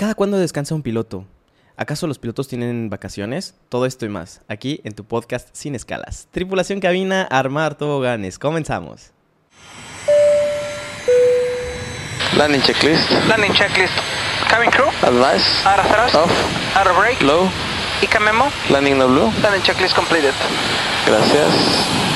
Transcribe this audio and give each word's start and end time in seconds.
¿Cada 0.00 0.14
cuándo 0.14 0.38
descansa 0.38 0.74
un 0.74 0.80
piloto? 0.80 1.26
¿Acaso 1.76 2.06
los 2.06 2.18
pilotos 2.18 2.48
tienen 2.48 2.88
vacaciones? 2.88 3.54
Todo 3.68 3.84
esto 3.84 4.06
y 4.06 4.08
más, 4.08 4.40
aquí 4.48 4.80
en 4.82 4.94
tu 4.94 5.04
podcast 5.04 5.50
Sin 5.52 5.74
Escalas. 5.74 6.26
Tripulación 6.30 6.80
cabina, 6.80 7.24
armar 7.24 7.74
toboganes. 7.74 8.38
Comenzamos. 8.38 9.10
Landing 12.34 12.62
checklist. 12.62 13.10
Landing 13.28 13.52
checklist. 13.52 13.92
Cabin 14.48 14.70
crew. 14.70 14.88
Advice. 15.02 15.44
Out 15.68 15.80
of 15.80 15.86
thrust. 15.92 16.14
Off. 16.14 16.76
Out 16.78 16.86
of 16.86 16.96
brake. 16.96 17.20
Low. 17.20 17.50
ICA 18.00 18.20
memo. 18.20 18.46
Landing 18.70 18.96
no 18.96 19.06
blue. 19.06 19.30
Landing 19.42 19.60
checklist 19.60 19.94
completed. 19.94 20.32
Gracias. 21.04 22.09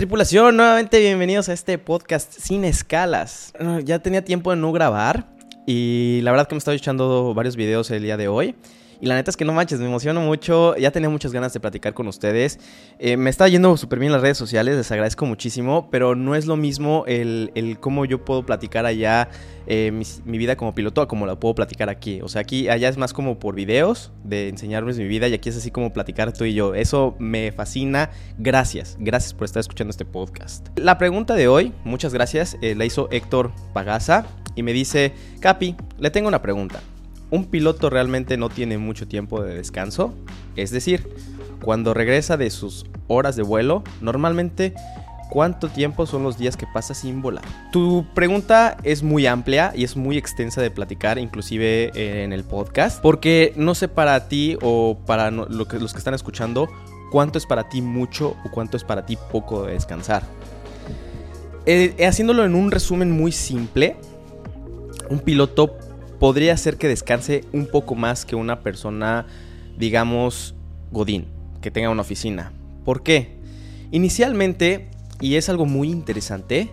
Tripulación, 0.00 0.56
nuevamente 0.56 0.98
bienvenidos 0.98 1.50
a 1.50 1.52
este 1.52 1.76
podcast 1.76 2.32
Sin 2.32 2.64
Escalas. 2.64 3.52
Ya 3.84 3.98
tenía 3.98 4.24
tiempo 4.24 4.48
de 4.48 4.56
no 4.56 4.72
grabar 4.72 5.26
y 5.66 6.20
la 6.22 6.30
verdad 6.30 6.48
que 6.48 6.54
me 6.54 6.58
estaba 6.58 6.74
echando 6.74 7.34
varios 7.34 7.54
videos 7.54 7.90
el 7.90 8.02
día 8.04 8.16
de 8.16 8.26
hoy. 8.26 8.54
Y 9.00 9.06
la 9.06 9.14
neta 9.14 9.30
es 9.30 9.36
que 9.36 9.44
no 9.44 9.52
manches, 9.52 9.80
me 9.80 9.86
emociono 9.86 10.20
mucho. 10.20 10.76
Ya 10.76 10.90
tenía 10.90 11.08
muchas 11.08 11.32
ganas 11.32 11.52
de 11.52 11.60
platicar 11.60 11.94
con 11.94 12.06
ustedes. 12.06 12.58
Eh, 12.98 13.16
me 13.16 13.30
está 13.30 13.48
yendo 13.48 13.76
súper 13.76 13.98
bien 13.98 14.12
las 14.12 14.20
redes 14.20 14.36
sociales, 14.36 14.76
les 14.76 14.90
agradezco 14.92 15.24
muchísimo. 15.26 15.88
Pero 15.90 16.14
no 16.14 16.34
es 16.34 16.46
lo 16.46 16.56
mismo 16.56 17.04
el, 17.06 17.50
el 17.54 17.80
cómo 17.80 18.04
yo 18.04 18.24
puedo 18.24 18.44
platicar 18.44 18.86
allá 18.86 19.28
eh, 19.66 19.92
mi, 20.24 20.38
vida 20.38 20.56
como 20.56 20.74
piloto 20.74 21.00
a 21.00 21.06
como 21.06 21.26
la 21.26 21.38
puedo 21.38 21.54
platicar 21.54 21.88
aquí. 21.88 22.20
O 22.22 22.28
sea, 22.28 22.40
aquí 22.40 22.68
allá 22.68 22.88
es 22.88 22.96
más 22.96 23.12
como 23.12 23.38
por 23.38 23.54
videos 23.54 24.10
de 24.24 24.48
enseñarles 24.48 24.98
mi 24.98 25.06
vida 25.06 25.28
y 25.28 25.34
aquí 25.34 25.48
es 25.48 25.56
así 25.56 25.70
como 25.70 25.92
platicar 25.92 26.32
tú 26.32 26.44
y 26.44 26.54
yo. 26.54 26.74
Eso 26.74 27.14
me 27.18 27.52
fascina. 27.52 28.10
Gracias, 28.38 28.96
gracias 28.98 29.32
por 29.32 29.44
estar 29.44 29.60
escuchando 29.60 29.90
este 29.90 30.04
podcast. 30.04 30.66
La 30.76 30.98
pregunta 30.98 31.34
de 31.34 31.48
hoy, 31.48 31.72
muchas 31.84 32.12
gracias, 32.12 32.56
eh, 32.62 32.74
la 32.74 32.84
hizo 32.84 33.08
Héctor 33.10 33.52
Pagasa 33.72 34.26
y 34.56 34.62
me 34.62 34.72
dice, 34.72 35.12
Capi, 35.40 35.76
le 35.98 36.10
tengo 36.10 36.28
una 36.28 36.42
pregunta. 36.42 36.80
¿Un 37.30 37.44
piloto 37.44 37.90
realmente 37.90 38.36
no 38.36 38.48
tiene 38.48 38.78
mucho 38.78 39.06
tiempo 39.06 39.42
de 39.42 39.54
descanso? 39.54 40.12
Es 40.56 40.70
decir, 40.70 41.08
cuando 41.62 41.94
regresa 41.94 42.36
de 42.36 42.50
sus 42.50 42.86
horas 43.06 43.36
de 43.36 43.42
vuelo, 43.42 43.84
normalmente 44.00 44.74
¿cuánto 45.30 45.68
tiempo 45.68 46.06
son 46.06 46.24
los 46.24 46.38
días 46.38 46.56
que 46.56 46.66
pasa 46.66 46.92
sin 46.92 47.22
volar? 47.22 47.44
Tu 47.70 48.04
pregunta 48.14 48.76
es 48.82 49.02
muy 49.02 49.26
amplia 49.26 49.72
y 49.76 49.84
es 49.84 49.96
muy 49.96 50.18
extensa 50.18 50.60
de 50.60 50.70
platicar, 50.70 51.18
inclusive 51.18 51.92
eh, 51.94 52.24
en 52.24 52.32
el 52.32 52.44
podcast, 52.44 53.00
porque 53.00 53.52
no 53.56 53.74
sé 53.74 53.88
para 53.88 54.28
ti 54.28 54.58
o 54.60 54.98
para 55.06 55.30
los 55.30 55.68
que 55.68 55.98
están 55.98 56.14
escuchando, 56.14 56.68
cuánto 57.12 57.38
es 57.38 57.46
para 57.46 57.68
ti 57.68 57.80
mucho 57.80 58.36
o 58.44 58.50
cuánto 58.50 58.76
es 58.76 58.84
para 58.84 59.06
ti 59.06 59.16
poco 59.30 59.66
de 59.66 59.74
descansar. 59.74 60.24
Eh, 61.66 61.94
haciéndolo 62.06 62.44
en 62.44 62.54
un 62.54 62.70
resumen 62.70 63.12
muy 63.12 63.30
simple, 63.32 63.96
un 65.10 65.20
piloto 65.20 65.76
podría 66.20 66.56
ser 66.56 66.76
que 66.76 66.86
descanse 66.86 67.44
un 67.52 67.66
poco 67.66 67.96
más 67.96 68.24
que 68.24 68.36
una 68.36 68.60
persona, 68.60 69.26
digamos, 69.76 70.54
Godín, 70.92 71.26
que 71.62 71.72
tenga 71.72 71.90
una 71.90 72.02
oficina. 72.02 72.52
¿Por 72.84 73.02
qué? 73.02 73.40
Inicialmente, 73.90 74.90
y 75.20 75.34
es 75.34 75.48
algo 75.48 75.66
muy 75.66 75.90
interesante, 75.90 76.70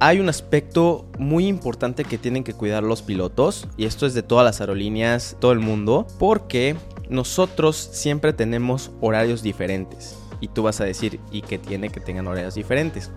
hay 0.00 0.20
un 0.20 0.28
aspecto 0.28 1.06
muy 1.18 1.46
importante 1.46 2.04
que 2.04 2.18
tienen 2.18 2.44
que 2.44 2.54
cuidar 2.54 2.82
los 2.82 3.02
pilotos, 3.02 3.68
y 3.76 3.84
esto 3.84 4.06
es 4.06 4.14
de 4.14 4.22
todas 4.22 4.44
las 4.44 4.60
aerolíneas, 4.60 5.36
todo 5.38 5.52
el 5.52 5.60
mundo, 5.60 6.06
porque 6.18 6.76
nosotros 7.10 7.76
siempre 7.76 8.32
tenemos 8.32 8.90
horarios 9.00 9.42
diferentes. 9.42 10.16
Y 10.40 10.48
tú 10.48 10.62
vas 10.62 10.80
a 10.80 10.84
decir, 10.84 11.20
¿y 11.30 11.42
qué 11.42 11.58
tiene 11.58 11.90
que 11.90 12.00
tengan 12.00 12.26
horarios 12.26 12.54
diferentes? 12.54 13.10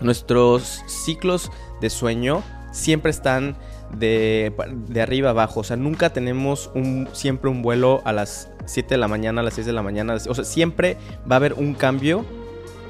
Nuestros 0.00 0.82
ciclos 0.86 1.50
de 1.80 1.90
sueño 1.90 2.42
siempre 2.72 3.10
están 3.10 3.56
de, 3.96 4.52
de 4.88 5.00
arriba 5.00 5.30
abajo. 5.30 5.60
O 5.60 5.64
sea, 5.64 5.76
nunca 5.76 6.12
tenemos 6.12 6.70
un, 6.74 7.08
siempre 7.12 7.50
un 7.50 7.62
vuelo 7.62 8.02
a 8.04 8.12
las 8.12 8.48
7 8.66 8.94
de 8.94 8.98
la 8.98 9.08
mañana, 9.08 9.40
a 9.40 9.44
las 9.44 9.54
6 9.54 9.66
de 9.66 9.72
la 9.72 9.82
mañana. 9.82 10.14
O 10.14 10.34
sea, 10.34 10.44
siempre 10.44 10.96
va 11.30 11.36
a 11.36 11.38
haber 11.38 11.54
un 11.54 11.74
cambio 11.74 12.24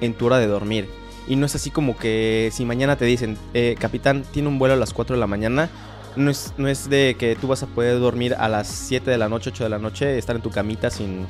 en 0.00 0.14
tu 0.14 0.26
hora 0.26 0.38
de 0.38 0.46
dormir. 0.46 0.88
Y 1.26 1.36
no 1.36 1.46
es 1.46 1.54
así 1.54 1.70
como 1.70 1.96
que 1.96 2.50
si 2.52 2.64
mañana 2.64 2.96
te 2.96 3.04
dicen, 3.04 3.38
eh, 3.54 3.76
capitán, 3.78 4.24
tiene 4.32 4.48
un 4.48 4.58
vuelo 4.58 4.74
a 4.74 4.76
las 4.76 4.92
4 4.92 5.16
de 5.16 5.20
la 5.20 5.26
mañana. 5.26 5.70
No 6.16 6.30
es, 6.30 6.52
no 6.58 6.68
es 6.68 6.88
de 6.88 7.16
que 7.18 7.34
tú 7.34 7.48
vas 7.48 7.62
a 7.62 7.66
poder 7.66 7.98
dormir 7.98 8.34
a 8.38 8.48
las 8.48 8.68
7 8.68 9.10
de 9.10 9.18
la 9.18 9.28
noche, 9.28 9.50
8 9.50 9.64
de 9.64 9.70
la 9.70 9.78
noche, 9.78 10.18
estar 10.18 10.36
en 10.36 10.42
tu 10.42 10.50
camita 10.50 10.90
sin 10.90 11.26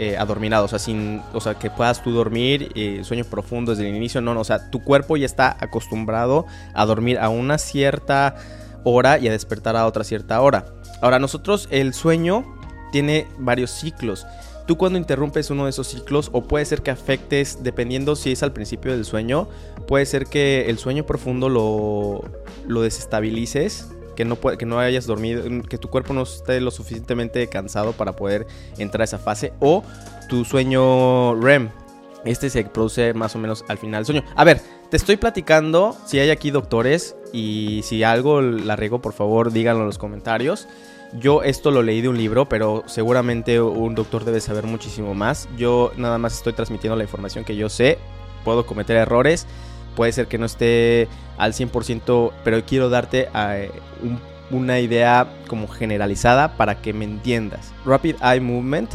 eh, 0.00 0.16
adorminado, 0.16 0.66
o 0.66 0.68
sea, 0.68 0.78
sin, 0.78 1.22
o 1.32 1.40
sea, 1.40 1.54
que 1.54 1.70
puedas 1.70 2.04
tú 2.04 2.12
dormir, 2.12 2.70
eh, 2.76 3.00
sueño 3.02 3.24
profundo 3.24 3.72
desde 3.72 3.88
el 3.88 3.96
inicio, 3.96 4.20
no, 4.20 4.32
no, 4.32 4.42
o 4.42 4.44
sea, 4.44 4.70
tu 4.70 4.80
cuerpo 4.80 5.16
ya 5.16 5.26
está 5.26 5.56
acostumbrado 5.58 6.46
a 6.72 6.86
dormir 6.86 7.18
a 7.18 7.30
una 7.30 7.58
cierta 7.58 8.36
hora 8.84 9.18
y 9.18 9.28
a 9.28 9.32
despertar 9.32 9.76
a 9.76 9.86
otra 9.86 10.04
cierta 10.04 10.40
hora. 10.40 10.66
Ahora, 11.00 11.18
nosotros 11.18 11.68
el 11.70 11.94
sueño 11.94 12.44
tiene 12.92 13.26
varios 13.38 13.70
ciclos. 13.70 14.26
Tú 14.66 14.76
cuando 14.76 14.98
interrumpes 14.98 15.50
uno 15.50 15.64
de 15.64 15.70
esos 15.70 15.86
ciclos, 15.86 16.28
o 16.32 16.42
puede 16.42 16.64
ser 16.66 16.82
que 16.82 16.90
afectes, 16.90 17.62
dependiendo 17.62 18.16
si 18.16 18.32
es 18.32 18.42
al 18.42 18.52
principio 18.52 18.92
del 18.92 19.06
sueño, 19.06 19.48
puede 19.86 20.04
ser 20.04 20.26
que 20.26 20.68
el 20.68 20.78
sueño 20.78 21.06
profundo 21.06 21.48
lo, 21.48 22.22
lo 22.66 22.82
desestabilices, 22.82 23.88
que 24.14 24.26
no, 24.26 24.38
que 24.38 24.66
no 24.66 24.78
hayas 24.78 25.06
dormido, 25.06 25.42
que 25.62 25.78
tu 25.78 25.88
cuerpo 25.88 26.12
no 26.12 26.22
esté 26.22 26.60
lo 26.60 26.70
suficientemente 26.70 27.46
cansado 27.46 27.92
para 27.92 28.14
poder 28.14 28.46
entrar 28.76 29.02
a 29.02 29.04
esa 29.04 29.18
fase, 29.18 29.54
o 29.60 29.84
tu 30.28 30.44
sueño 30.44 31.34
REM. 31.40 31.70
Este 32.24 32.50
se 32.50 32.64
produce 32.64 33.14
más 33.14 33.34
o 33.36 33.38
menos 33.38 33.64
al 33.68 33.78
final 33.78 34.00
del 34.00 34.06
sueño. 34.06 34.24
A 34.36 34.44
ver, 34.44 34.60
te 34.90 34.96
estoy 34.96 35.16
platicando, 35.16 35.96
si 36.06 36.18
hay 36.18 36.30
aquí 36.30 36.50
doctores 36.50 37.16
y 37.32 37.80
si 37.84 38.02
algo 38.04 38.40
la 38.40 38.76
riego, 38.76 39.00
por 39.00 39.12
favor 39.12 39.52
díganlo 39.52 39.80
en 39.82 39.86
los 39.86 39.98
comentarios. 39.98 40.66
Yo 41.18 41.42
esto 41.42 41.70
lo 41.70 41.82
leí 41.82 42.00
de 42.02 42.08
un 42.08 42.16
libro, 42.18 42.48
pero 42.48 42.84
seguramente 42.86 43.60
un 43.60 43.94
doctor 43.94 44.24
debe 44.24 44.40
saber 44.40 44.64
muchísimo 44.64 45.14
más. 45.14 45.48
Yo 45.56 45.92
nada 45.96 46.18
más 46.18 46.34
estoy 46.36 46.52
transmitiendo 46.52 46.96
la 46.96 47.04
información 47.04 47.44
que 47.44 47.56
yo 47.56 47.68
sé. 47.68 47.98
Puedo 48.44 48.66
cometer 48.66 48.96
errores. 48.96 49.46
Puede 49.96 50.12
ser 50.12 50.26
que 50.28 50.38
no 50.38 50.46
esté 50.46 51.08
al 51.38 51.54
100%, 51.54 52.32
pero 52.44 52.62
quiero 52.64 52.88
darte 52.90 53.28
eh, 53.34 53.70
un- 54.02 54.20
una 54.50 54.80
idea 54.80 55.26
como 55.48 55.66
generalizada 55.68 56.56
para 56.56 56.80
que 56.80 56.92
me 56.92 57.04
entiendas. 57.04 57.72
Rapid 57.84 58.16
Eye 58.22 58.40
Movement. 58.40 58.90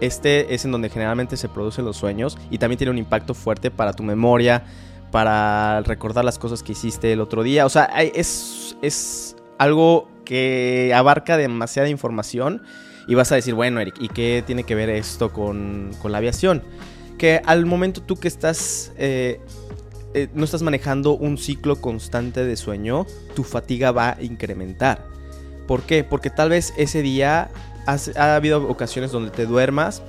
Este 0.00 0.54
es 0.54 0.64
en 0.64 0.72
donde 0.72 0.88
generalmente 0.90 1.36
se 1.36 1.48
producen 1.48 1.84
los 1.84 1.96
sueños 1.96 2.36
y 2.50 2.58
también 2.58 2.78
tiene 2.78 2.90
un 2.92 2.98
impacto 2.98 3.34
fuerte 3.34 3.70
para 3.70 3.92
tu 3.92 4.02
memoria, 4.04 4.64
para 5.10 5.80
recordar 5.82 6.24
las 6.24 6.38
cosas 6.38 6.62
que 6.62 6.72
hiciste 6.72 7.12
el 7.12 7.20
otro 7.20 7.42
día. 7.42 7.66
O 7.66 7.68
sea, 7.68 7.84
es, 7.84 8.76
es 8.82 9.36
algo 9.58 10.08
que 10.24 10.92
abarca 10.94 11.36
demasiada 11.36 11.88
información 11.88 12.62
y 13.06 13.14
vas 13.14 13.32
a 13.32 13.34
decir, 13.34 13.54
bueno, 13.54 13.80
Eric, 13.80 13.94
¿y 14.00 14.08
qué 14.08 14.42
tiene 14.46 14.64
que 14.64 14.74
ver 14.74 14.90
esto 14.90 15.32
con, 15.32 15.90
con 16.02 16.12
la 16.12 16.18
aviación? 16.18 16.62
Que 17.16 17.40
al 17.46 17.66
momento 17.66 18.02
tú 18.02 18.16
que 18.16 18.28
estás... 18.28 18.92
eh, 18.98 19.40
eh, 20.14 20.28
no 20.34 20.44
estás 20.44 20.62
manejando 20.62 21.12
un 21.12 21.36
ciclo 21.36 21.76
constante 21.76 22.44
de 22.44 22.56
sueño, 22.56 23.06
tu 23.34 23.44
fatiga 23.44 23.92
va 23.92 24.10
a 24.10 24.22
incrementar. 24.22 25.04
¿Por 25.66 25.82
qué? 25.82 26.02
Porque 26.02 26.30
tal 26.30 26.48
vez 26.48 26.72
ese 26.78 27.02
día 27.02 27.50
has- 27.86 28.16
ha 28.16 28.34
habido 28.34 28.66
ocasiones 28.68 29.12
donde 29.12 29.30
te 29.30 29.44
duermas 29.44 30.02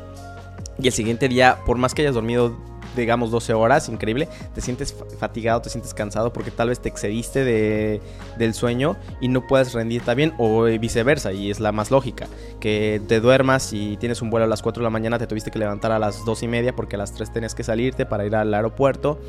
y 0.82 0.88
el 0.88 0.94
siguiente 0.94 1.28
día, 1.28 1.58
por 1.66 1.78
más 1.78 1.94
que 1.94 2.04
hayas 2.04 2.16
dormido, 2.16 2.56
digamos, 3.00 3.32
12 3.32 3.54
horas, 3.54 3.90
increíble, 3.90 4.28
te 4.54 4.62
sientes 4.62 4.94
fa- 4.94 5.06
fatigado, 5.18 5.62
te 5.62 5.70
sientes 5.70 5.94
cansado 5.94 6.32
porque 6.34 6.52
tal 6.52 6.70
vez 6.70 6.80
te 6.80 6.90
excediste 6.90 7.44
de, 7.44 8.02
del 8.38 8.54
sueño 8.54 8.96
y 9.22 9.28
no 9.30 9.48
puedes 9.48 9.74
rendirte 9.74 10.14
bien 10.16 10.34
o 10.38 10.64
viceversa, 10.64 11.32
y 11.34 11.50
es 11.52 11.60
la 11.60 11.72
más 11.72 11.92
lógica, 11.92 12.28
que 12.60 13.02
te 13.08 13.20
duermas 13.20 13.74
y 13.74 13.98
tienes 13.98 14.22
un 14.22 14.30
vuelo 14.30 14.46
a 14.46 14.48
las 14.48 14.62
4 14.62 14.82
de 14.82 14.86
la 14.86 14.90
mañana, 14.90 15.18
te 15.18 15.28
tuviste 15.28 15.52
que 15.52 15.60
levantar 15.60 15.92
a 15.92 16.00
las 16.00 16.24
2 16.26 16.44
y 16.44 16.48
media 16.48 16.76
porque 16.76 16.96
a 16.96 17.00
las 17.00 17.14
3 17.14 17.32
tenías 17.34 17.56
que 17.56 17.64
salirte 17.64 18.06
para 18.06 18.26
ir 18.26 18.36
al 18.36 18.54
aeropuerto 18.54 19.20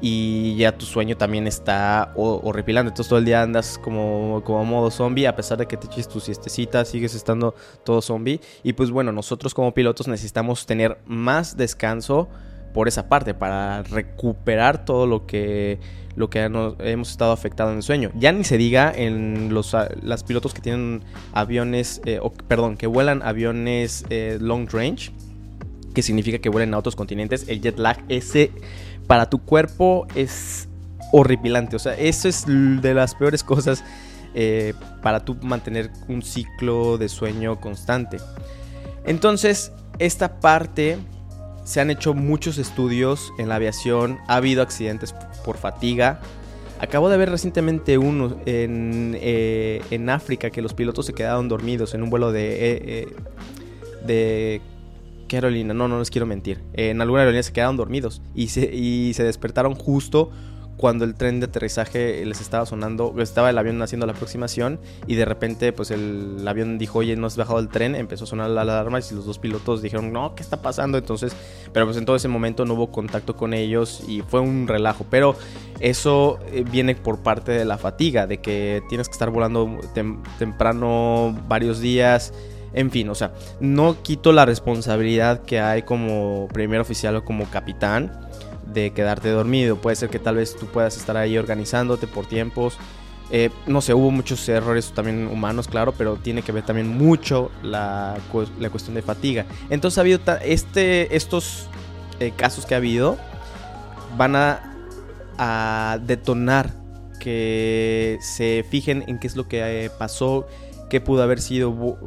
y 0.00 0.56
ya 0.56 0.76
tu 0.76 0.84
sueño 0.84 1.16
también 1.16 1.46
está 1.46 2.12
ho- 2.16 2.40
horripilante. 2.44 2.88
Entonces 2.90 3.08
todo 3.08 3.18
el 3.18 3.24
día 3.24 3.40
andas 3.42 3.78
como, 3.82 4.42
como 4.44 4.64
modo 4.64 4.90
zombie, 4.90 5.26
a 5.26 5.34
pesar 5.34 5.56
de 5.56 5.66
que 5.66 5.76
te 5.78 5.86
eches 5.86 6.06
tu 6.08 6.20
siestecita, 6.20 6.84
sigues 6.84 7.14
estando 7.14 7.54
todo 7.82 8.02
zombie. 8.02 8.40
Y 8.62 8.74
pues 8.74 8.90
bueno, 8.90 9.10
nosotros 9.12 9.54
como 9.54 9.72
pilotos 9.72 10.06
necesitamos 10.06 10.66
tener 10.66 10.98
más 11.06 11.56
descanso 11.56 12.28
por 12.76 12.88
esa 12.88 13.08
parte, 13.08 13.32
para 13.32 13.82
recuperar 13.84 14.84
todo 14.84 15.06
lo 15.06 15.24
que, 15.26 15.80
lo 16.14 16.28
que 16.28 16.46
nos- 16.50 16.74
hemos 16.80 17.10
estado 17.10 17.32
afectado 17.32 17.70
en 17.70 17.78
el 17.78 17.82
sueño. 17.82 18.10
Ya 18.14 18.32
ni 18.32 18.44
se 18.44 18.58
diga 18.58 18.92
en 18.94 19.54
los 19.54 19.74
las 20.02 20.22
pilotos 20.24 20.52
que 20.52 20.60
tienen 20.60 21.02
aviones, 21.32 22.02
eh, 22.04 22.20
perdón, 22.46 22.76
que 22.76 22.86
vuelan 22.86 23.22
aviones 23.22 24.04
eh, 24.10 24.36
long 24.38 24.68
range, 24.70 25.10
que 25.94 26.02
significa 26.02 26.36
que 26.38 26.50
vuelen 26.50 26.74
a 26.74 26.78
otros 26.78 26.94
continentes, 26.96 27.48
el 27.48 27.62
jet 27.62 27.78
lag, 27.78 27.96
ese 28.10 28.52
para 29.06 29.30
tu 29.30 29.38
cuerpo 29.38 30.06
es 30.14 30.68
horripilante. 31.12 31.76
O 31.76 31.78
sea, 31.78 31.94
eso 31.94 32.28
es 32.28 32.44
de 32.46 32.92
las 32.92 33.14
peores 33.14 33.42
cosas 33.42 33.82
eh, 34.34 34.74
para 35.00 35.24
tú 35.24 35.34
mantener 35.40 35.90
un 36.08 36.20
ciclo 36.20 36.98
de 36.98 37.08
sueño 37.08 37.58
constante. 37.58 38.18
Entonces, 39.06 39.72
esta 39.98 40.40
parte 40.40 40.98
se 41.66 41.80
han 41.80 41.90
hecho 41.90 42.14
muchos 42.14 42.58
estudios 42.58 43.32
en 43.38 43.48
la 43.48 43.56
aviación, 43.56 44.20
ha 44.28 44.36
habido 44.36 44.62
accidentes 44.62 45.12
por 45.44 45.56
fatiga. 45.58 46.20
Acabo 46.78 47.08
de 47.08 47.16
ver 47.16 47.28
recientemente 47.28 47.98
uno 47.98 48.36
en, 48.46 49.18
eh, 49.20 49.82
en 49.90 50.08
África 50.08 50.50
que 50.50 50.62
los 50.62 50.74
pilotos 50.74 51.06
se 51.06 51.12
quedaron 51.12 51.48
dormidos 51.48 51.92
en 51.94 52.04
un 52.04 52.10
vuelo 52.10 52.30
de, 52.30 52.52
eh, 52.52 52.82
eh, 52.86 53.06
de 54.06 54.60
Carolina. 55.28 55.74
No, 55.74 55.88
no 55.88 55.98
les 55.98 56.08
quiero 56.08 56.24
mentir. 56.24 56.60
En 56.72 57.00
alguna 57.00 57.22
aerolínea 57.22 57.42
se 57.42 57.52
quedaron 57.52 57.76
dormidos 57.76 58.22
y 58.32 58.48
se, 58.48 58.72
y 58.72 59.12
se 59.14 59.24
despertaron 59.24 59.74
justo 59.74 60.30
cuando 60.76 61.04
el 61.04 61.14
tren 61.14 61.40
de 61.40 61.46
aterrizaje 61.46 62.24
les 62.24 62.40
estaba 62.40 62.66
sonando, 62.66 63.14
estaba 63.18 63.50
el 63.50 63.58
avión 63.58 63.80
haciendo 63.80 64.06
la 64.06 64.12
aproximación 64.12 64.78
y 65.06 65.14
de 65.14 65.24
repente 65.24 65.72
pues 65.72 65.90
el 65.90 66.46
avión 66.46 66.78
dijo, 66.78 66.98
oye, 66.98 67.16
no 67.16 67.26
has 67.26 67.36
bajado 67.36 67.58
el 67.58 67.68
tren, 67.68 67.94
empezó 67.94 68.24
a 68.24 68.26
sonar 68.26 68.50
la 68.50 68.62
alarma 68.62 68.98
y 69.00 69.14
los 69.14 69.24
dos 69.24 69.38
pilotos 69.38 69.82
dijeron, 69.82 70.12
no, 70.12 70.34
¿qué 70.34 70.42
está 70.42 70.58
pasando? 70.58 70.98
Entonces, 70.98 71.34
pero 71.72 71.86
pues 71.86 71.96
en 71.96 72.04
todo 72.04 72.16
ese 72.16 72.28
momento 72.28 72.64
no 72.64 72.74
hubo 72.74 72.90
contacto 72.90 73.36
con 73.36 73.54
ellos 73.54 74.02
y 74.06 74.20
fue 74.20 74.40
un 74.40 74.68
relajo, 74.68 75.06
pero 75.08 75.34
eso 75.80 76.38
eh, 76.52 76.64
viene 76.70 76.94
por 76.94 77.18
parte 77.18 77.52
de 77.52 77.64
la 77.64 77.78
fatiga, 77.78 78.26
de 78.26 78.38
que 78.38 78.82
tienes 78.88 79.08
que 79.08 79.12
estar 79.12 79.30
volando 79.30 79.78
temprano 80.38 81.36
varios 81.48 81.80
días. 81.80 82.32
En 82.72 82.90
fin, 82.90 83.08
o 83.08 83.14
sea, 83.14 83.32
no 83.58 84.02
quito 84.02 84.32
la 84.32 84.44
responsabilidad 84.44 85.42
que 85.44 85.60
hay 85.60 85.82
como 85.82 86.46
primer 86.52 86.80
oficial 86.80 87.16
o 87.16 87.24
como 87.24 87.46
capitán, 87.46 88.25
quedarte 88.94 89.30
dormido. 89.30 89.76
Puede 89.76 89.96
ser 89.96 90.10
que 90.10 90.18
tal 90.18 90.36
vez 90.36 90.56
tú 90.56 90.66
puedas 90.66 90.96
estar 90.96 91.16
ahí 91.16 91.38
organizándote 91.38 92.06
por 92.06 92.26
tiempos. 92.26 92.78
Eh, 93.30 93.50
no 93.66 93.80
sé, 93.80 93.92
hubo 93.92 94.10
muchos 94.10 94.48
errores 94.48 94.92
también 94.92 95.26
humanos, 95.26 95.66
claro, 95.66 95.92
pero 95.92 96.16
tiene 96.16 96.42
que 96.42 96.52
ver 96.52 96.64
también 96.64 96.88
mucho 96.96 97.50
la, 97.62 98.16
la 98.60 98.70
cuestión 98.70 98.94
de 98.94 99.02
fatiga. 99.02 99.46
Entonces 99.68 99.98
ha 99.98 100.02
habido 100.02 100.20
este, 100.42 101.14
estos 101.16 101.68
eh, 102.20 102.32
casos 102.36 102.66
que 102.66 102.74
ha 102.74 102.78
habido 102.78 103.16
van 104.16 104.36
a, 104.36 104.76
a, 105.38 105.98
detonar 106.02 106.72
que 107.18 108.18
se 108.20 108.64
fijen 108.70 109.02
en 109.08 109.18
qué 109.18 109.26
es 109.26 109.34
lo 109.34 109.48
que 109.48 109.86
eh, 109.86 109.90
pasó, 109.90 110.46
qué 110.88 111.00
pudo 111.00 111.22
haber 111.24 111.40
sido 111.40 111.98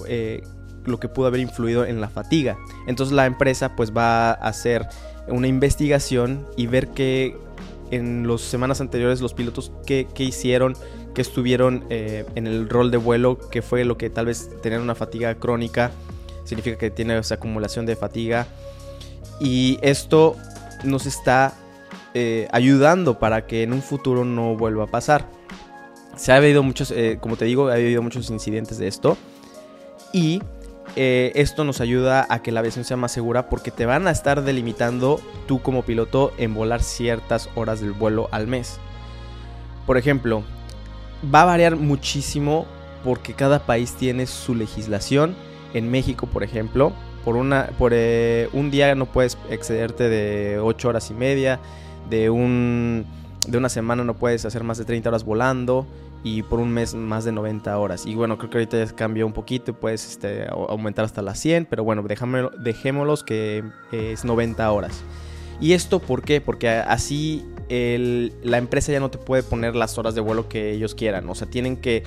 lo 0.85 0.99
que 0.99 1.09
pudo 1.09 1.27
haber 1.27 1.41
influido 1.41 1.85
en 1.85 1.99
la 1.99 2.09
fatiga. 2.09 2.57
Entonces 2.87 3.13
la 3.13 3.25
empresa 3.25 3.75
pues 3.75 3.95
va 3.95 4.31
a 4.31 4.33
hacer 4.33 4.87
una 5.31 5.47
investigación 5.47 6.45
y 6.57 6.67
ver 6.67 6.89
que 6.89 7.35
en 7.91 8.27
las 8.27 8.41
semanas 8.41 8.81
anteriores 8.81 9.21
los 9.21 9.33
pilotos 9.33 9.71
que, 9.85 10.07
hicieron, 10.17 10.75
que 11.13 11.21
estuvieron 11.21 11.83
eh, 11.89 12.25
en 12.35 12.47
el 12.47 12.69
rol 12.69 12.91
de 12.91 12.97
vuelo, 12.97 13.37
que 13.49 13.61
fue 13.61 13.85
lo 13.85 13.97
que 13.97 14.09
tal 14.09 14.27
vez 14.27 14.49
tenían 14.61 14.81
una 14.81 14.95
fatiga 14.95 15.35
crónica, 15.35 15.91
significa 16.43 16.77
que 16.77 16.91
tiene 16.91 17.17
esa 17.17 17.35
acumulación 17.35 17.85
de 17.85 17.95
fatiga. 17.95 18.47
Y 19.39 19.79
esto 19.81 20.35
nos 20.83 21.05
está 21.05 21.53
eh, 22.13 22.47
ayudando 22.51 23.19
para 23.19 23.45
que 23.45 23.63
en 23.63 23.73
un 23.73 23.81
futuro 23.81 24.25
no 24.25 24.55
vuelva 24.55 24.85
a 24.85 24.87
pasar. 24.87 25.29
Se 26.15 26.31
ha 26.31 26.35
habido 26.35 26.63
muchos, 26.63 26.91
eh, 26.91 27.17
como 27.21 27.37
te 27.37 27.45
digo, 27.45 27.69
ha 27.69 27.73
habido 27.73 28.01
muchos 28.01 28.29
incidentes 28.29 28.77
de 28.77 28.87
esto. 28.87 29.17
Y 30.11 30.41
eh, 30.95 31.31
esto 31.35 31.63
nos 31.63 31.81
ayuda 31.81 32.25
a 32.29 32.41
que 32.41 32.51
la 32.51 32.59
aviación 32.59 32.85
sea 32.85 32.97
más 32.97 33.11
segura 33.11 33.49
porque 33.49 33.71
te 33.71 33.85
van 33.85 34.07
a 34.07 34.11
estar 34.11 34.43
delimitando 34.43 35.19
tú 35.47 35.61
como 35.61 35.83
piloto 35.83 36.33
en 36.37 36.53
volar 36.53 36.81
ciertas 36.83 37.49
horas 37.55 37.81
del 37.81 37.91
vuelo 37.91 38.29
al 38.31 38.47
mes. 38.47 38.79
Por 39.85 39.97
ejemplo, 39.97 40.43
va 41.33 41.43
a 41.43 41.45
variar 41.45 41.75
muchísimo 41.75 42.65
porque 43.03 43.33
cada 43.33 43.59
país 43.59 43.93
tiene 43.93 44.27
su 44.27 44.55
legislación. 44.55 45.35
En 45.73 45.91
México, 45.91 46.27
por 46.27 46.43
ejemplo, 46.43 46.93
por, 47.23 47.91
eh, 47.93 48.49
un 48.53 48.71
día 48.71 48.95
no 48.95 49.05
puedes 49.05 49.37
excederte 49.49 50.09
de 50.09 50.59
8 50.59 50.89
horas 50.89 51.11
y 51.11 51.13
media, 51.13 51.59
de, 52.09 52.29
un, 52.29 53.05
de 53.47 53.57
una 53.57 53.69
semana 53.69 54.03
no 54.03 54.15
puedes 54.15 54.45
hacer 54.45 54.63
más 54.63 54.77
de 54.77 54.85
30 54.85 55.09
horas 55.09 55.23
volando 55.23 55.85
y 56.23 56.43
por 56.43 56.59
un 56.59 56.71
mes 56.71 56.93
más 56.95 57.23
de 57.25 57.31
90 57.31 57.77
horas. 57.77 58.05
Y 58.05 58.15
bueno, 58.15 58.37
creo 58.37 58.49
que 58.49 58.57
ahorita 58.57 58.83
ya 58.83 58.95
cambió 58.95 59.25
un 59.25 59.33
poquito 59.33 59.73
puedes 59.73 60.05
este, 60.05 60.47
aumentar 60.49 61.05
hasta 61.05 61.21
las 61.21 61.39
100, 61.39 61.65
pero 61.65 61.83
bueno, 61.83 62.03
dejémoslos 62.03 63.23
que 63.23 63.63
es 63.91 64.25
90 64.25 64.71
horas. 64.71 65.03
¿Y 65.61 65.73
esto 65.73 65.99
por 65.99 66.21
qué? 66.21 66.41
Porque 66.41 66.69
así 66.69 67.45
la 67.69 68.57
empresa 68.57 68.91
ya 68.91 68.99
no 68.99 69.11
te 69.11 69.17
puede 69.17 69.43
poner 69.43 69.75
las 69.75 69.97
horas 69.97 70.15
de 70.15 70.21
vuelo 70.21 70.49
que 70.49 70.71
ellos 70.71 70.95
quieran. 70.95 71.29
O 71.29 71.35
sea, 71.35 71.47
tienen 71.49 71.77
que 71.77 72.03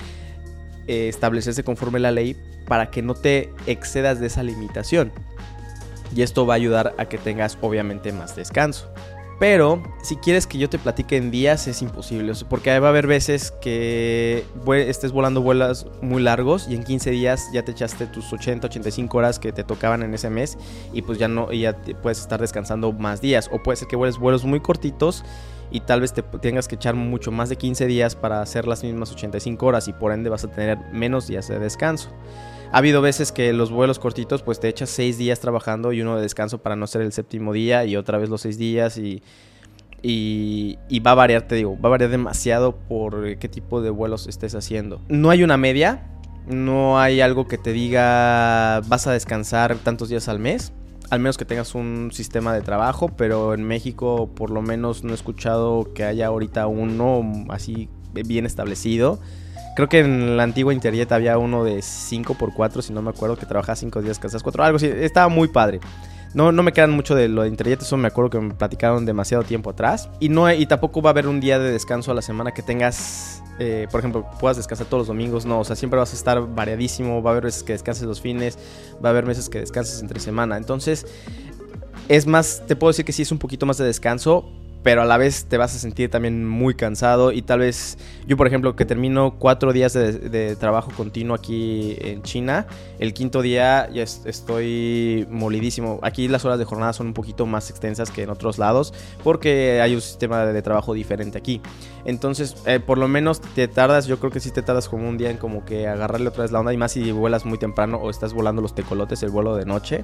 eh, 0.87 1.07
establecerse 1.07 1.63
conforme 1.63 1.99
la 1.99 2.11
ley 2.11 2.35
para 2.67 2.89
que 2.89 3.01
no 3.01 3.13
te 3.13 3.51
excedas 3.65 4.19
de 4.19 4.27
esa 4.27 4.43
limitación. 4.43 5.11
Y 6.15 6.21
esto 6.21 6.45
va 6.45 6.55
a 6.55 6.57
ayudar 6.57 6.93
a 6.97 7.05
que 7.05 7.17
tengas 7.17 7.57
obviamente 7.61 8.11
más 8.11 8.35
descanso. 8.35 8.92
Pero 9.39 9.81
si 10.01 10.15
quieres 10.15 10.47
que 10.47 10.57
yo 10.57 10.69
te 10.69 10.79
platique 10.79 11.17
en 11.17 11.31
días 11.31 11.67
es 11.67 11.81
imposible, 11.81 12.33
porque 12.49 12.77
va 12.79 12.87
a 12.87 12.89
haber 12.89 13.07
veces 13.07 13.51
que 13.61 14.45
estés 14.87 15.11
volando 15.11 15.41
vuelos 15.41 15.87
muy 16.01 16.21
largos 16.21 16.67
y 16.69 16.75
en 16.75 16.83
15 16.83 17.11
días 17.11 17.49
ya 17.51 17.63
te 17.63 17.71
echaste 17.71 18.05
tus 18.07 18.31
80, 18.31 18.67
85 18.67 19.17
horas 19.17 19.39
que 19.39 19.51
te 19.51 19.63
tocaban 19.63 20.03
en 20.03 20.13
ese 20.13 20.29
mes 20.29 20.57
y 20.93 21.01
pues 21.01 21.17
ya 21.17 21.27
no 21.27 21.51
ya 21.51 21.75
puedes 22.01 22.19
estar 22.19 22.39
descansando 22.39 22.91
más 22.93 23.21
días 23.21 23.49
o 23.51 23.61
puede 23.61 23.77
ser 23.77 23.87
que 23.87 23.95
vueles 23.95 24.17
vuelos 24.17 24.45
muy 24.45 24.59
cortitos 24.59 25.23
y 25.71 25.79
tal 25.79 26.01
vez 26.01 26.13
te 26.13 26.21
tengas 26.21 26.67
que 26.67 26.75
echar 26.75 26.95
mucho 26.95 27.31
más 27.31 27.49
de 27.49 27.55
15 27.57 27.87
días 27.87 28.15
para 28.15 28.41
hacer 28.41 28.67
las 28.67 28.83
mismas 28.83 29.11
85 29.11 29.65
horas 29.65 29.87
y 29.87 29.93
por 29.93 30.11
ende 30.11 30.29
vas 30.29 30.43
a 30.43 30.47
tener 30.47 30.77
menos 30.91 31.27
días 31.27 31.47
de 31.47 31.57
descanso. 31.57 32.09
Ha 32.73 32.79
habido 32.79 33.03
veces 33.03 33.31
que 33.31 33.53
los 33.53 33.69
vuelos 33.69 33.99
cortitos, 33.99 34.41
pues 34.41 34.59
te 34.59 34.67
echas 34.67 34.89
seis 34.89 35.19
días 35.19 35.39
trabajando 35.39 35.93
y 35.93 36.01
uno 36.01 36.15
de 36.15 36.23
descanso 36.23 36.57
para 36.57 36.75
no 36.75 36.87
ser 36.87 37.03
el 37.03 37.13
séptimo 37.13 37.53
día 37.53 37.85
y 37.85 37.95
otra 37.95 38.17
vez 38.17 38.29
los 38.29 38.41
seis 38.41 38.57
días 38.57 38.97
y, 38.97 39.21
y, 40.01 40.99
va 41.01 41.11
a 41.11 41.13
variar, 41.13 41.43
te 41.43 41.53
digo, 41.53 41.79
va 41.79 41.89
a 41.89 41.91
variar 41.91 42.09
demasiado 42.09 42.75
por 42.75 43.37
qué 43.37 43.47
tipo 43.47 43.83
de 43.83 43.91
vuelos 43.91 44.25
estés 44.25 44.55
haciendo. 44.55 44.99
No 45.07 45.29
hay 45.29 45.43
una 45.43 45.55
media, 45.55 46.07
no 46.47 46.99
hay 46.99 47.21
algo 47.21 47.47
que 47.47 47.59
te 47.59 47.73
diga 47.73 48.81
vas 48.87 49.05
a 49.05 49.11
descansar 49.11 49.75
tantos 49.75 50.09
días 50.09 50.27
al 50.27 50.39
mes. 50.39 50.73
Al 51.11 51.19
menos 51.19 51.37
que 51.37 51.45
tengas 51.45 51.75
un 51.75 52.09
sistema 52.11 52.55
de 52.55 52.61
trabajo, 52.61 53.09
pero 53.09 53.53
en 53.53 53.65
México 53.65 54.31
por 54.33 54.49
lo 54.49 54.63
menos 54.63 55.03
no 55.03 55.11
he 55.11 55.15
escuchado 55.15 55.93
que 55.93 56.05
haya 56.05 56.25
ahorita 56.25 56.65
uno 56.65 57.45
así 57.49 57.87
bien 58.13 58.47
establecido. 58.47 59.19
Creo 59.75 59.89
que 59.89 59.99
en 59.99 60.37
la 60.37 60.43
antigua 60.43 60.73
Interjet 60.73 61.11
había 61.11 61.37
uno 61.37 61.63
de 61.63 61.77
5x4, 61.77 62.81
si 62.81 62.93
no 62.93 63.01
me 63.01 63.09
acuerdo, 63.09 63.37
que 63.37 63.45
trabajaba 63.45 63.75
5 63.75 64.01
días, 64.01 64.19
casas 64.19 64.43
4, 64.43 64.63
algo 64.63 64.77
así. 64.77 64.87
Estaba 64.87 65.29
muy 65.29 65.47
padre. 65.47 65.79
No, 66.33 66.51
no 66.51 66.63
me 66.63 66.73
quedan 66.73 66.91
mucho 66.91 67.13
de 67.13 67.27
lo 67.27 67.43
de 67.43 67.47
Interjet, 67.47 67.81
eso 67.81 67.95
me 67.95 68.07
acuerdo 68.07 68.31
que 68.31 68.39
me 68.39 68.53
platicaron 68.55 69.05
demasiado 69.05 69.43
tiempo 69.43 69.69
atrás. 69.69 70.09
Y, 70.19 70.29
no, 70.29 70.51
y 70.51 70.65
tampoco 70.65 71.01
va 71.01 71.09
a 71.09 71.11
haber 71.11 71.27
un 71.27 71.39
día 71.39 71.59
de 71.59 71.71
descanso 71.71 72.11
a 72.11 72.15
la 72.15 72.23
semana 72.23 72.51
que 72.51 72.63
tengas, 72.63 73.43
eh, 73.59 73.87
por 73.91 73.99
ejemplo, 73.99 74.25
puedas 74.39 74.57
descansar 74.57 74.87
todos 74.87 75.01
los 75.01 75.07
domingos. 75.07 75.45
No, 75.45 75.59
o 75.59 75.63
sea, 75.63 75.75
siempre 75.75 75.99
vas 75.99 76.11
a 76.11 76.15
estar 76.15 76.41
variadísimo. 76.55 77.21
Va 77.21 77.29
a 77.29 77.33
haber 77.33 77.45
veces 77.45 77.63
que 77.63 77.73
descanses 77.73 78.03
los 78.03 78.19
fines, 78.19 78.57
va 79.03 79.09
a 79.09 79.11
haber 79.11 79.25
meses 79.25 79.47
que 79.47 79.59
descanses 79.59 80.01
entre 80.01 80.19
semana. 80.19 80.57
Entonces, 80.57 81.05
es 82.09 82.25
más, 82.25 82.63
te 82.67 82.75
puedo 82.75 82.89
decir 82.89 83.05
que 83.05 83.13
sí 83.13 83.21
es 83.21 83.31
un 83.31 83.37
poquito 83.37 83.65
más 83.65 83.77
de 83.77 83.85
descanso, 83.85 84.51
pero 84.83 85.01
a 85.01 85.05
la 85.05 85.17
vez 85.17 85.45
te 85.45 85.57
vas 85.57 85.73
a 85.75 85.79
sentir 85.79 86.09
también 86.09 86.45
muy 86.47 86.75
cansado 86.75 87.31
y 87.31 87.41
tal 87.41 87.59
vez 87.59 87.97
yo 88.27 88.37
por 88.37 88.47
ejemplo 88.47 88.75
que 88.75 88.85
termino 88.85 89.35
cuatro 89.39 89.73
días 89.73 89.93
de, 89.93 90.55
trabajo 90.59 90.91
continuo 90.95 91.35
aquí 91.35 91.95
en 91.99 92.21
China, 92.21 92.67
el 92.99 93.13
quinto 93.13 93.41
día 93.41 93.89
ya 93.91 94.03
estoy 94.03 95.25
molidísimo. 95.29 95.99
Aquí 96.03 96.27
las 96.27 96.45
horas 96.45 96.59
de 96.59 96.65
jornada 96.65 96.93
son 96.93 97.07
un 97.07 97.13
poquito 97.13 97.45
más 97.45 97.69
extensas 97.69 98.11
que 98.11 98.23
en 98.23 98.29
otros 98.29 98.57
lados 98.57 98.93
porque 99.23 99.81
hay 99.81 99.95
un 99.95 100.01
sistema 100.01 100.45
de, 100.45 100.61
trabajo 100.61 100.93
diferente 100.93 101.37
aquí. 101.37 101.61
Entonces 102.05 102.55
eh, 102.65 102.79
por 102.79 102.97
lo 102.97 103.07
menos 103.07 103.41
te 103.41 103.67
tardas, 103.67 104.05
yo 104.05 104.19
creo 104.19 104.31
que 104.31 104.39
sí 104.39 104.51
te 104.51 104.61
tardas 104.61 104.89
como 104.89 105.07
un 105.07 105.17
día 105.17 105.29
en 105.29 105.37
como 105.37 105.63
que 105.65 105.87
agarrarle 105.87 106.27
otra 106.27 106.43
vez 106.43 106.51
la 106.51 106.59
onda 106.59 106.73
y 106.73 106.77
más 106.77 106.91
si 106.91 107.11
vuelas 107.11 107.45
muy 107.45 107.57
temprano 107.57 107.97
o 107.97 108.09
estás 108.09 108.33
volando 108.33 108.61
los 108.61 108.75
tecolotes, 108.75 109.23
el 109.23 109.29
vuelo 109.29 109.55
de 109.55 109.65
noche, 109.65 110.03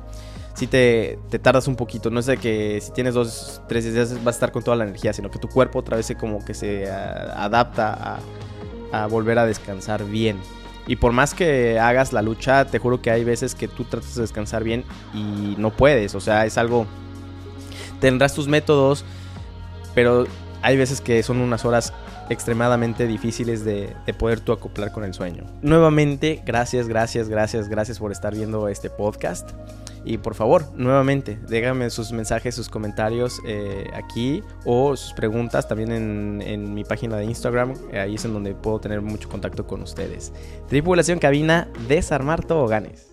sí 0.54 0.68
te, 0.68 1.20
te 1.30 1.40
tardas 1.40 1.68
un 1.68 1.76
poquito. 1.76 2.10
No 2.10 2.20
es 2.20 2.26
de 2.26 2.38
que 2.38 2.80
si 2.82 2.92
tienes 2.92 3.14
dos, 3.14 3.62
tres 3.68 3.92
días 3.92 4.14
vas 4.24 4.28
a 4.28 4.38
estar 4.38 4.52
con 4.52 4.64
la 4.76 4.86
energía, 4.86 5.14
sino 5.14 5.30
que 5.32 5.40
tu 5.40 5.48
cuerpo 5.48 5.80
otra 5.80 5.98
vez 5.98 6.06
se 6.06 6.16
como 6.16 6.44
que 6.44 6.54
se 6.54 6.90
adapta 6.90 8.20
a, 8.92 9.08
volver 9.08 9.40
a 9.40 9.46
descansar 9.46 10.06
bien. 10.06 10.38
Y 10.88 10.96
por 10.96 11.12
más 11.12 11.34
que 11.34 11.80
hagas 11.80 12.14
la 12.14 12.22
lucha, 12.22 12.66
te 12.66 12.80
juro 12.80 13.02
que 13.02 13.12
hay 13.12 13.24
veces 13.24 13.54
que 13.54 13.68
tú 13.68 13.84
tratas 13.84 14.16
de 14.16 14.22
descansar 14.22 14.64
bien 14.64 14.84
y 15.14 15.56
no 15.58 15.72
puedes. 15.72 16.16
O 16.16 16.20
sea, 16.20 16.46
es 16.46 16.58
algo... 16.58 16.88
Tendrás 18.00 18.34
tus 18.34 18.48
métodos, 18.48 19.06
pero 19.94 20.26
hay 20.62 20.78
veces 20.78 21.02
que 21.02 21.22
son 21.22 21.42
unas 21.42 21.66
horas 21.66 21.94
extremadamente 22.30 23.08
difíciles 23.08 23.66
de, 23.66 23.96
de, 24.06 24.14
poder 24.14 24.40
tú 24.40 24.52
acoplar 24.52 24.92
con 24.92 25.04
el 25.04 25.14
sueño. 25.14 25.44
Nuevamente, 25.62 26.42
gracias, 26.46 26.88
gracias, 26.88 27.28
gracias, 27.28 27.68
gracias 27.68 28.00
por 28.00 28.12
estar 28.12 28.34
viendo 28.34 28.68
este 28.68 28.90
podcast. 28.90 29.52
Y 30.06 30.18
por 30.18 30.36
favor, 30.36 30.66
nuevamente, 30.76 31.40
déjame 31.48 31.90
sus 31.90 32.12
mensajes, 32.12 32.56
sus 32.56 32.70
comentarios 32.70 33.40
eh, 33.46 33.90
aquí 33.94 34.44
o 34.66 34.96
sus 34.96 35.14
preguntas 35.14 35.68
también 35.68 35.92
en, 35.92 36.42
en, 36.42 36.74
mi 36.74 36.84
página 36.84 37.18
de 37.18 37.26
Instagram. 37.26 37.74
Ahí 37.94 38.16
es 38.16 38.26
en 38.26 38.34
donde 38.34 38.56
puedo 38.56 38.80
tener 38.80 39.02
mucho 39.02 39.30
contacto 39.30 39.68
con 39.68 39.82
ustedes. 39.82 40.32
Tripulación 40.68 41.20
Cabina, 41.20 41.68
desarmar 41.88 42.46
toboganes. 42.46 43.09